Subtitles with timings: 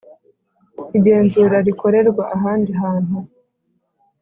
[0.97, 3.17] igenzura rikorerwa ahandi hantu